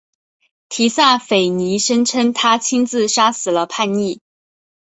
[0.67, 4.19] 提萨斐尼声称他亲自杀死了叛逆。